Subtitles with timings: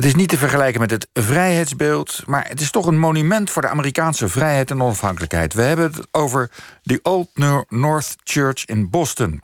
[0.00, 3.62] Het is niet te vergelijken met het vrijheidsbeeld, maar het is toch een monument voor
[3.62, 5.54] de Amerikaanse vrijheid en onafhankelijkheid.
[5.54, 6.50] We hebben het over
[6.82, 7.28] de Old
[7.68, 9.42] North Church in Boston.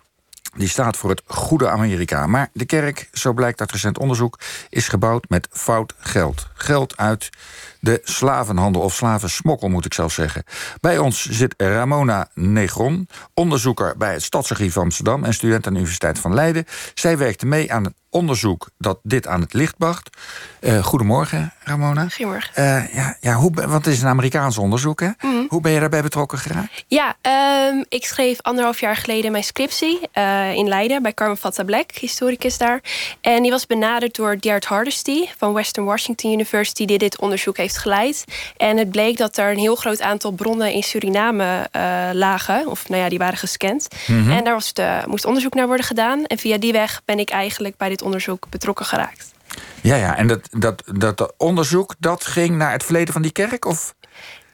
[0.54, 2.27] Die staat voor het goede Amerika.
[2.27, 4.38] Maar de kerk, zo blijkt uit recent onderzoek,
[4.69, 6.48] is gebouwd met fout geld.
[6.55, 7.30] Geld uit
[7.80, 10.45] de slavenhandel of slavensmokkel, moet ik zelf zeggen.
[10.80, 16.18] Bij ons zit Ramona Negron, onderzoeker bij het Stadsarchief Amsterdam en student aan de Universiteit
[16.18, 16.64] van Leiden.
[16.95, 20.16] Zij werkte mee aan onderzoek dat dit aan het licht bracht.
[20.61, 22.09] Uh, goedemorgen, Ramona.
[22.09, 22.51] Goedemorgen.
[22.59, 25.09] Uh, ja, ja, hoe, want het is een Amerikaans onderzoek, hè?
[25.20, 25.34] Mhm.
[25.48, 26.84] Hoe ben je daarbij betrokken geraakt?
[26.87, 27.16] Ja,
[27.70, 31.91] um, ik schreef anderhalf jaar geleden mijn scriptie uh, in Leiden bij Carmen Fatta Black,
[31.91, 32.80] historicus daar.
[33.20, 37.79] En die was benaderd door Gerd Hardesty van Western Washington University, die dit onderzoek heeft
[37.79, 38.24] geleid.
[38.57, 41.68] En het bleek dat er een heel groot aantal bronnen in Suriname
[42.12, 43.88] lagen, of nou ja, die waren gescand.
[44.07, 44.30] Mhm.
[44.30, 46.24] En daar was de, moest onderzoek naar worden gedaan.
[46.24, 49.34] En via die weg ben ik eigenlijk bij dit onderzoek betrokken geraakt.
[49.80, 50.16] Ja, ja.
[50.16, 53.65] en dat, dat, dat onderzoek dat ging naar het verleden van die kerk?
[53.65, 53.95] Of?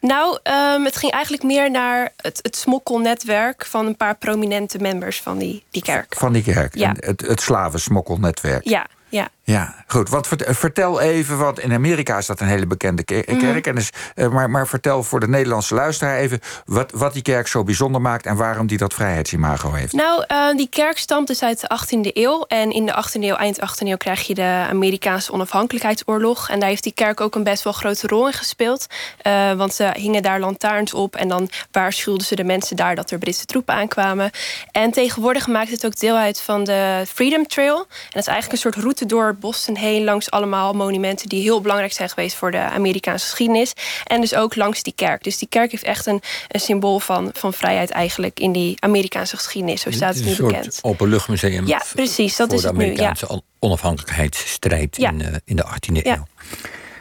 [0.00, 5.20] Nou, um, het ging eigenlijk meer naar het, het smokkelnetwerk van een paar prominente members
[5.20, 6.14] van die, die kerk.
[6.16, 6.94] Van die kerk, ja.
[6.98, 8.64] het, het slavensmokkelnetwerk.
[8.64, 9.28] Ja, ja.
[9.44, 10.08] Ja, goed.
[10.08, 13.30] Wat, vertel even, want in Amerika is dat een hele bekende kerk.
[13.30, 13.58] Mhm.
[13.62, 13.90] en dus,
[14.30, 16.40] maar, maar vertel voor de Nederlandse luisteraar even...
[16.64, 19.92] Wat, wat die kerk zo bijzonder maakt en waarom die dat vrijheidsimago heeft.
[19.92, 22.44] Nou, uh, die kerk stamt dus uit de 18e eeuw.
[22.48, 26.48] En in de 18e eeuw, eind 18e eeuw, krijg je de Amerikaanse onafhankelijkheidsoorlog.
[26.48, 28.86] En daar heeft die kerk ook een best wel grote rol in gespeeld.
[29.22, 33.10] Uh, want ze hingen daar lantaarns op en dan waarschuwden ze de mensen daar dat
[33.10, 34.30] er Britse troepen aankwamen.
[34.72, 37.78] En tegenwoordig maakt het ook deel uit van de Freedom Trail.
[37.78, 41.60] En dat is eigenlijk een soort route door Boston heen langs allemaal monumenten die heel
[41.60, 43.72] belangrijk zijn geweest voor de Amerikaanse geschiedenis.
[44.04, 45.22] En dus ook langs die kerk.
[45.24, 49.36] Dus die kerk heeft echt een, een symbool van, van vrijheid eigenlijk in die Amerikaanse
[49.36, 49.80] geschiedenis.
[49.80, 50.66] Zo staat het, nu bekend.
[50.66, 51.66] Een openluchtmuseum.
[51.66, 52.36] Ja, precies.
[52.36, 52.94] Dat is het nu.
[52.96, 53.14] Ja.
[53.58, 56.26] onafhankelijkheidsstrijd in, uh, in de 18e eeuw.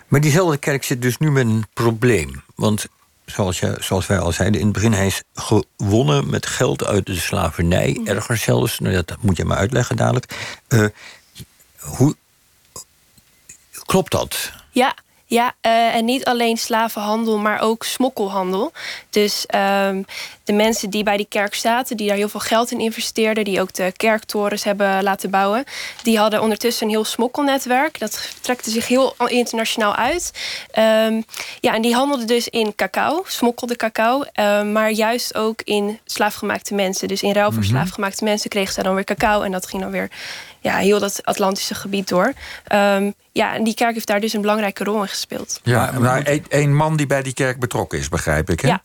[0.08, 2.44] Maar diezelfde kerk zit dus nu met een probleem.
[2.56, 2.88] Want
[3.26, 7.06] zoals, je, zoals wij al zeiden in het begin, hij is gewonnen met geld uit
[7.06, 7.98] de slavernij.
[8.00, 8.08] Mm.
[8.08, 10.36] Erger zelfs, nou, dat moet je maar uitleggen dadelijk.
[10.70, 10.86] Uh,
[11.78, 12.16] hoe,
[13.92, 14.52] klopt dat?
[14.70, 18.72] Ja, ja, uh, en niet alleen slavenhandel, maar ook smokkelhandel.
[19.10, 19.46] Dus
[19.88, 20.06] um,
[20.44, 23.62] de mensen die bij die kerk zaten, die daar heel veel geld in investeerden, die
[23.62, 25.64] ook de kerktorens hebben laten bouwen,
[26.04, 28.00] die hadden ondertussen een heel smokkelnetwerk.
[28.00, 30.32] Dat trekte zich heel internationaal uit.
[30.80, 31.26] Um,
[31.60, 36.74] ja, en die handelden dus in cacao, smokkelde cacao, um, maar juist ook in slaafgemaakte
[36.74, 37.08] mensen.
[37.08, 39.82] Dus in ruil voor mm slaafgemaakte mensen kregen ze dan weer cacao en dat ging
[39.82, 40.10] dan weer
[40.62, 42.34] ja, heel dat Atlantische gebied door.
[42.74, 45.60] Um, ja, en die kerk heeft daar dus een belangrijke rol in gespeeld.
[45.64, 48.60] Ja, maar een man die bij die kerk betrokken is, begrijp ik.
[48.60, 48.68] Hè?
[48.68, 48.82] Ja.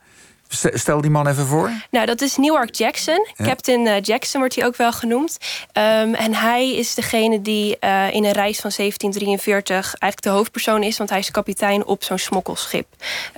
[0.49, 1.71] Stel die man even voor.
[1.91, 3.27] Nou, dat is Newark Jackson.
[3.37, 5.39] Captain uh, Jackson wordt hij ook wel genoemd.
[5.73, 10.83] Um, en hij is degene die uh, in een reis van 1743 eigenlijk de hoofdpersoon
[10.83, 10.99] is.
[10.99, 12.87] Want hij is kapitein op zo'n smokkelschip.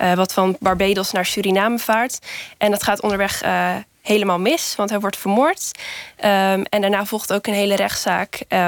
[0.03, 2.19] Uh, wat van Barbados naar Suriname vaart.
[2.59, 3.43] En dat gaat onderweg
[4.09, 5.71] helemaal mis, want hij wordt vermoord.
[6.19, 8.41] Um, en daarna volgt ook een hele rechtszaak.
[8.49, 8.59] Um,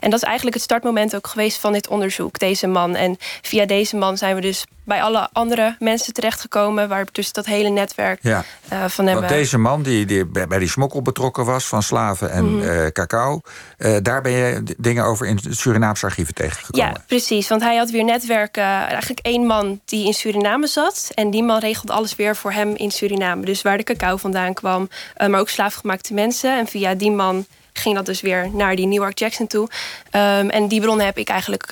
[0.00, 2.94] en dat is eigenlijk het startmoment ook geweest van dit onderzoek, deze man.
[2.94, 6.88] En via deze man zijn we dus bij alle andere mensen terechtgekomen...
[6.88, 8.44] waar dus dat hele netwerk ja.
[8.72, 9.24] uh, van hebben...
[9.24, 11.66] Want deze man die, die bij die smokkel betrokken was...
[11.66, 12.68] van slaven en mm -hmm.
[12.68, 13.40] uh, cacao...
[13.78, 16.88] Uh, daar ben je dingen over in het Surinaamse archieven tegengekomen.
[16.88, 17.48] Ja, precies.
[17.48, 18.62] Want hij had weer netwerken...
[18.62, 21.10] eigenlijk één man die in Suriname zat...
[21.14, 23.44] en die man regelde alles weer voor hem in Suriname.
[23.44, 24.88] Dus waar de cacao vandaan kwam...
[25.16, 26.58] maar ook slaafgemaakte mensen.
[26.58, 29.68] En via die man ging dat dus weer naar die Newark Jackson toe.
[30.12, 31.68] Um, en die bronnen heb ik eigenlijk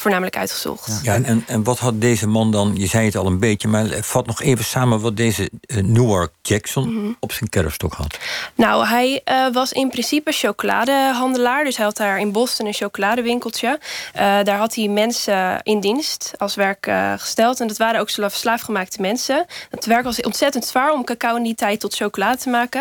[0.00, 1.00] voornamelijk uitgezocht.
[1.02, 3.68] Ja, en, en wat had deze man dan, je zei het al een beetje...
[3.68, 7.12] maar vat nog even samen wat deze uh, Newark Jackson mhm.
[7.20, 8.18] op zijn kerfstok had.
[8.54, 11.64] Nou, hij uh, was in principe chocoladehandelaar.
[11.64, 13.78] Dus hij had daar in Boston een chocoladewinkeltje.
[14.16, 17.60] Uh, daar had hij mensen in dienst als werk gesteld.
[17.60, 19.46] En dat waren ook slaafgemaakte mensen.
[19.70, 22.80] Het werk was ontzettend zwaar om cacao in die tijd tot chocolade te maken.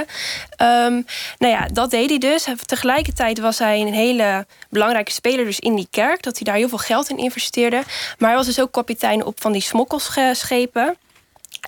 [0.61, 1.05] Um,
[1.37, 2.47] nou ja, dat deed hij dus.
[2.65, 6.23] Tegelijkertijd was hij een hele belangrijke speler dus in die kerk.
[6.23, 7.83] Dat hij daar heel veel geld in investeerde.
[8.17, 10.97] Maar hij was dus ook kapitein op van die smokkelschepen.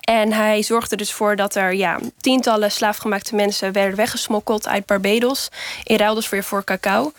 [0.00, 5.48] En hij zorgde dus voor dat er ja, tientallen slaafgemaakte mensen werden weggesmokkeld uit Barbados.
[5.84, 7.12] In ruil dus weer voor cacao.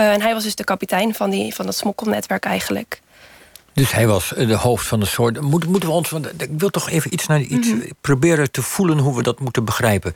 [0.00, 3.00] Uh, en hij was dus de kapitein van, die, van dat smokkelnetwerk eigenlijk.
[3.72, 5.40] Dus hij was de hoofd van de soort.
[5.40, 6.10] moeten we ons.
[6.10, 7.90] Want ik wil toch even iets naar iets mhm.
[8.00, 10.14] proberen te voelen hoe we dat moeten begrijpen.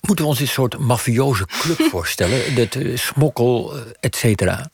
[0.00, 2.54] Moeten we ons een soort mafioze club voorstellen?
[2.54, 4.68] Dat uh, smokkel, et cetera?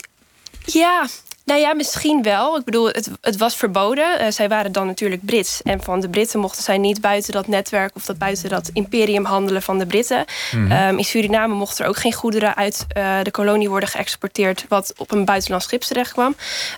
[0.65, 1.07] Ja,
[1.47, 2.57] Nou ja, misschien wel.
[2.59, 4.23] Ik bedoel, het, het was verboden.
[4.23, 5.63] Uh, zij waren dan natuurlijk Brits.
[5.63, 9.25] En van de Britten mochten zij niet buiten dat netwerk of dat buiten dat imperium
[9.25, 10.25] handelen van de Britten.
[10.53, 10.71] Mhm.
[10.71, 14.93] Ehm, in Suriname mochten er ook geen goederen uit uh, de kolonie worden geëxporteerd, wat
[14.97, 16.37] op een buitenlands schip terecht kwam.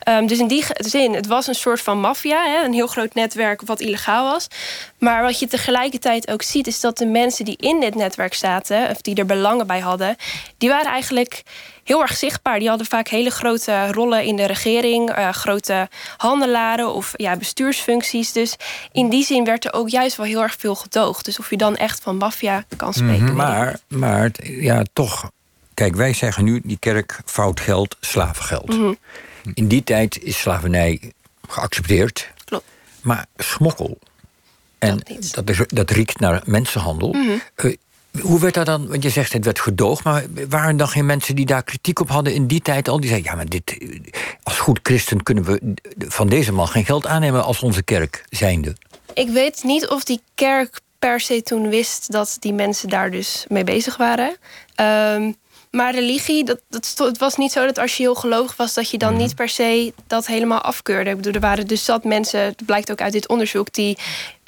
[0.09, 3.63] Um, dus in die zin, het was een soort van maffia, een heel groot netwerk
[3.63, 4.49] wat illegaal was.
[4.99, 8.91] Maar wat je tegelijkertijd ook ziet, is dat de mensen die in dit netwerk zaten,
[8.91, 10.17] of die er belangen bij hadden,
[10.59, 11.43] die waren eigenlijk
[11.85, 12.59] heel erg zichtbaar.
[12.59, 18.33] Die hadden vaak hele grote rollen in de regering, uh, grote handelaren of ja, bestuursfuncties.
[18.33, 18.57] Dus
[18.93, 21.25] in die zin werd er ook juist wel heel erg veel gedoogd.
[21.25, 23.25] Dus of je dan echt van maffia kan spreken.
[23.25, 23.35] Mhm.
[23.35, 25.31] maar, maar ja, toch.
[25.75, 28.77] Kijk, wij zeggen nu die kerk fout geld, slavengeld.
[28.77, 28.97] Mm
[29.55, 31.13] In die tijd is slavernij
[31.49, 32.29] geaccepteerd.
[32.45, 32.65] Klopt.
[33.03, 33.99] Maar smokkel.
[34.79, 37.13] En dat, dat, is, dat riekt naar mensenhandel.
[37.13, 37.41] Mm
[38.21, 38.89] hoe werd dat dan?
[38.89, 42.09] Want je zegt het werd gedoogd, maar waren dan geen mensen die daar kritiek op
[42.09, 43.01] hadden in die tijd al?
[43.01, 43.79] Die zeiden: ja, maar dit,
[44.43, 48.77] als goed christen kunnen we van deze man geen geld aannemen als onze kerk zijnde.
[49.15, 53.45] Ik weet niet of die kerk per se toen wist dat die mensen daar dus
[53.49, 54.37] mee bezig waren.
[55.17, 55.37] Um,
[55.71, 58.91] maar religie, dat, dat, het was niet zo dat als je heel gelovig was, dat
[58.91, 59.23] je dan mhm.
[59.23, 61.11] niet per se dat helemaal afkeurde.
[61.11, 63.99] Ik bedoel, er waren dus zat mensen, het blijkt ook uit dit onderzoek, die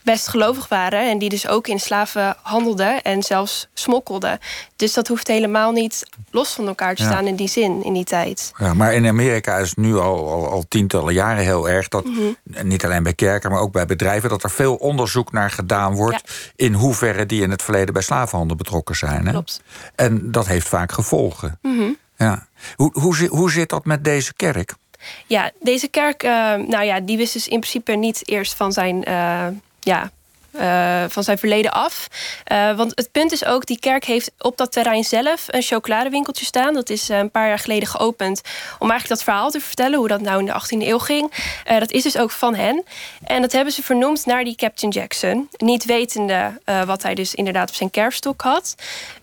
[0.03, 4.39] best gelovig waren en die dus ook in slaven handelden en zelfs smokkelden.
[4.77, 8.05] Dus dat hoeft helemaal niet los van elkaar te staan in die zin, in die
[8.05, 8.53] tijd.
[8.59, 12.05] Ja, maar in Amerika is het nu al, al, al tientallen jaren heel erg dat,
[12.05, 12.23] mhm.
[12.63, 16.53] niet alleen bij kerken, maar ook bij bedrijven, dat er veel onderzoek naar gedaan wordt
[16.57, 19.27] in hoeverre die in het verleden bij slavenhandel betrokken zijn.
[19.27, 19.31] Hè?
[19.31, 19.63] Klopt.
[19.95, 21.59] En dat heeft vaak gevolgen.
[21.63, 21.91] Mhm.
[22.17, 22.47] ja.
[22.77, 24.75] hoe, hoe, hoe zit dat met deze kerk?
[25.27, 29.09] Ja, deze kerk, uh, nou ja, die wist dus in principe niet eerst van zijn
[29.09, 29.47] uh,
[29.81, 30.11] ja,
[30.53, 32.09] uh, van zijn verleden af.
[32.53, 36.45] Uh, want het punt is ook, die kerk heeft op dat terrein zelf een chocoladewinkeltje
[36.45, 36.75] staan.
[36.75, 38.41] Dat is uh, een paar jaar geleden geopend
[38.79, 41.33] om eigenlijk dat verhaal te vertellen, hoe dat nou in de 18e eeuw ging.
[41.79, 42.85] dat is dus ook van hen.
[43.25, 45.49] En dat hebben ze vernoemd naar die Captain Jackson.
[45.57, 48.75] Niet wetende wat hij dus inderdaad op zijn kerfstok had.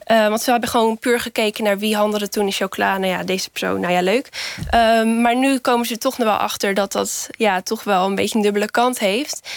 [0.06, 2.98] want ze hebben gewoon puur gekeken naar wie handelde toen in chocola.
[2.98, 4.30] Nou ja, deze persoon, nou ja, leuk.
[4.76, 8.16] Um, maar nu komen ze toch nog wel achter dat dat ja, toch wel een
[8.16, 9.50] beetje een dubbele kant heeft.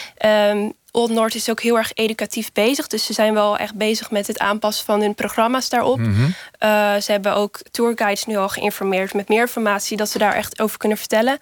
[0.93, 2.87] Old North is ook heel erg educatief bezig.
[2.87, 5.99] Dus ze zijn wel echt bezig met het aanpassen van hun programma's daarop.
[5.99, 6.31] Mhm.
[6.59, 10.61] Eh, ze hebben ook tourguides nu al geïnformeerd met meer informatie dat ze daar echt
[10.61, 11.39] over kunnen vertellen.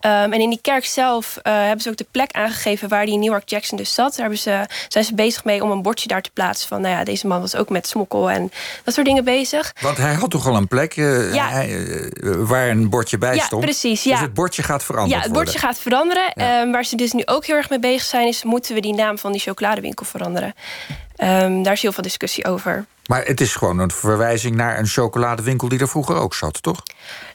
[0.00, 3.18] Ehm, en in die kerk zelf uh, hebben ze ook de plek aangegeven waar die
[3.18, 4.16] New York Jackson dus zat.
[4.16, 7.04] Daar ze, zijn ze bezig mee om een bordje daar te plaatsen van, nou ja,
[7.04, 8.52] deze man was ook met smokkel en
[8.84, 9.74] dat soort dingen bezig.
[9.80, 11.34] Want hij had toch al een plek uh,
[12.22, 13.64] waar een bordje bij ja, stond?
[13.64, 14.10] Precies, ja.
[14.10, 15.18] Dus het bordje gaat veranderen.
[15.18, 16.32] Ja, het bordje gaat veranderen.
[16.32, 18.94] Ehm, waar ze dus nu ook heel erg mee bezig zijn, is moeten we die
[18.94, 20.54] naam van die chocoladewinkel veranderen.
[21.22, 22.86] Um, daar is heel veel discussie over.
[23.10, 26.82] Maar het is gewoon een verwijzing naar een chocoladewinkel die er vroeger ook zat, toch?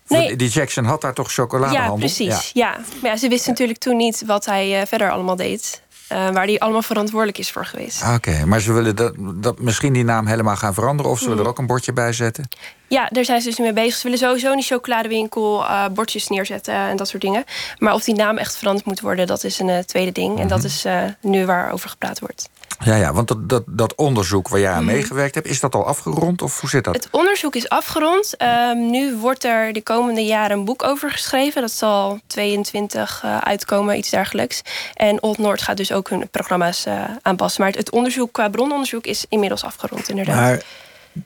[0.07, 0.35] Nee.
[0.35, 1.93] Die Jackson had daar toch chocoladehandel?
[1.93, 2.51] Ja, precies.
[2.53, 2.77] Ja.
[3.01, 5.81] Maar ja, ze wisten natuurlijk toen niet wat hij uh, verder allemaal deed.
[6.11, 8.03] Uh, waar hij allemaal verantwoordelijk is voor geweest.
[8.13, 11.11] Oké, maar ze willen dat, dat misschien die naam helemaal gaan veranderen...
[11.11, 12.49] of ze willen er ook een bordje bij zetten?
[12.87, 13.95] Ja, daar zijn ze dus nu mee bezig.
[13.95, 17.43] Ze willen sowieso in die chocoladewinkel uh, bordjes neerzetten en dat soort dingen.
[17.77, 20.39] Maar of die naam echt veranderd moet worden, dat is een tweede ding.
[20.39, 20.67] En dat mhm.
[20.67, 20.85] is
[21.21, 22.49] nu waar over gepraat wordt.
[22.79, 24.93] Ja, ja want dat, dat, dat onderzoek waar jij aan mhm.
[24.93, 26.95] meegewerkt hebt, is dat al afgerond of hoe zit dat?
[26.95, 28.35] Het onderzoek is afgerond.
[28.41, 31.61] Um, nu wordt er de komende jaren een boek over geschreven.
[31.61, 34.61] Dat zal 22 uh, eh, uitkomen, iets dergelijks.
[34.93, 37.63] En Old Noord gaat dus ook hun programma's uh, aanpassen.
[37.63, 40.35] Maar het onderzoek qua brononderzoek is inmiddels afgerond, inderdaad.
[40.35, 40.63] Maar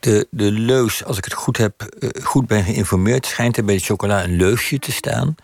[0.00, 3.74] de, de leus, als ik het goed heb, uh, goed ben geïnformeerd, schijnt er bij
[3.74, 5.34] de chocola een leusje te staan.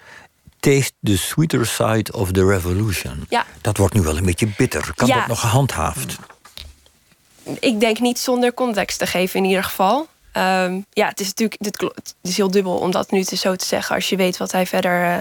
[0.67, 3.27] Taste the sweeter side of the revolution.
[3.29, 3.47] Ja.
[3.61, 4.93] Dat wordt nu wel een beetje bitter.
[4.95, 6.17] Kan dat nog gehandhaafd?
[7.61, 10.09] Ik denk niet zonder context te geven in ieder geval.
[10.33, 13.67] Um, ja, het is natuurlijk het is heel dubbel om dat nu te zo te
[13.67, 13.95] zeggen...
[13.95, 15.19] als je weet wat hij verder uh,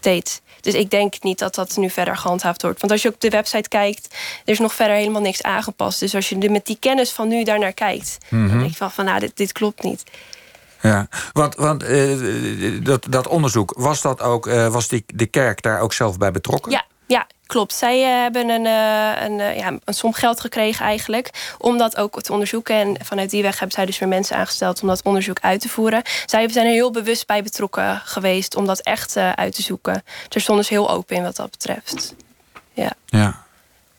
[0.00, 0.42] deed.
[0.60, 2.80] Dus ik denk niet dat dat nu verder gehandhaafd wordt.
[2.80, 6.00] Want als je op de website kijkt, er is nog verder helemaal niks aangepast.
[6.00, 8.18] Dus als je met die kennis van nu daarnaar kijkt...
[8.30, 8.58] dan mhm.
[8.58, 10.04] denk je van, van nou, dit, dit klopt niet.
[10.82, 15.62] Ja, want, want uh, dat, dat onderzoek, was, dat ook, uh, was die, de kerk
[15.62, 16.72] daar ook zelf bij betrokken?
[16.72, 17.74] Ja, ja klopt.
[17.74, 18.66] Zij uh, hebben een,
[19.24, 22.74] een, ja, een som geld gekregen eigenlijk om dat ook te onderzoeken.
[22.74, 25.68] En vanuit die weg hebben zij dus weer mensen aangesteld om dat onderzoek uit te
[25.68, 26.02] voeren.
[26.26, 30.02] Zij zijn er heel bewust bij betrokken geweest om dat echt uit te zoeken.
[30.28, 32.14] Er stonden dus heel open in wat dat betreft.
[32.72, 32.92] Ja.
[33.06, 33.44] ja.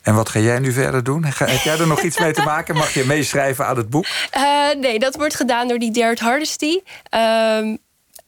[0.04, 1.26] En wat ga jij nu verder doen?
[1.26, 2.76] Heb jij er nog iets mee te maken?
[2.76, 4.06] Mag je meeschrijven aan het boek?
[4.38, 6.80] Uh, nee, dat wordt gedaan door die Derek Hardesty.
[7.16, 7.76] Uh,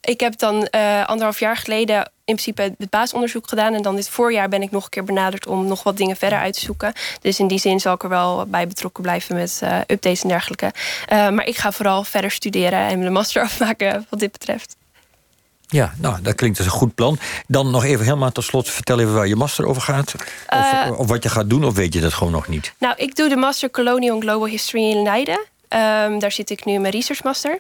[0.02, 3.74] ik heb dan uh, anderhalf jaar geleden in principe het basisonderzoek gedaan.
[3.74, 6.40] En dan dit voorjaar ben ik nog een keer benaderd om nog wat dingen verder
[6.40, 6.94] uit te zoeken.
[7.22, 10.30] Dus in die zin zal ik er wel bij betrokken blijven met uh, updates en
[10.30, 10.72] dergelijke.
[11.10, 14.76] maar ik ga vooral verder studeren en de master afmaken wat dit betreft.
[15.68, 17.20] Ja, nou, dat klinkt als een goed plan.
[17.48, 20.14] Dan nog even helemaal tot slot, vertel even waar je master over gaat.
[20.16, 22.74] Of, Eh, of wat je gaat doen, of weet je dat gewoon nog niet?
[22.80, 25.40] Nou, ik doe de Master Colonial and Global History in Leiden.
[25.68, 27.60] Ehm, daar zit ik nu in mijn research master.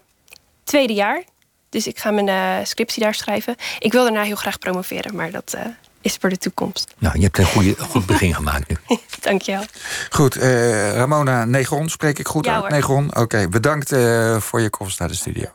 [0.64, 1.24] Tweede jaar.
[1.70, 3.56] Dus ik ga mijn eh, scriptie daar schrijven.
[3.80, 5.62] Ik wil daarna heel graag promoveren, maar dat eh,
[6.02, 6.94] is voor de toekomst.
[6.98, 8.78] Nou, je hebt een goede, goed begin gemaakt nu.
[9.22, 9.64] Dankjewel.
[10.10, 12.62] Goed, eh, Ramona Negron, spreek ik goed Ja, uit?
[12.62, 12.72] hoor.
[12.72, 13.48] Negron, oké.
[13.50, 15.46] bedankt eh, voor je komst naar de studio.